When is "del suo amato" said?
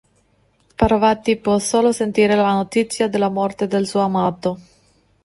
3.67-4.57